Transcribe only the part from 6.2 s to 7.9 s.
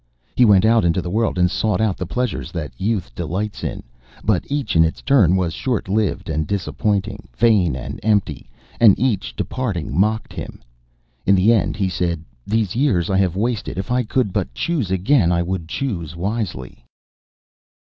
and disappointing, vain